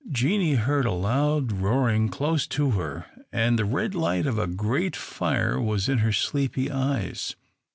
Jeanie 0.11 0.55
heard 0.55 0.87
a 0.87 0.91
loud 0.91 1.51
roaring 1.51 2.09
close 2.09 2.47
to 2.47 2.71
her, 2.71 3.05
and 3.31 3.59
the 3.59 3.65
red 3.65 3.93
light 3.93 4.25
of 4.25 4.39
a 4.39 4.47
great 4.47 4.95
fire 4.95 5.61
was 5.61 5.87
in 5.87 5.99
her 5.99 6.11
sleepy 6.11 6.71
eyes. 6.71 7.35